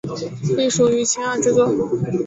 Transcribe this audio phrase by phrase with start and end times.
[0.57, 1.71] 隶属于青二制作。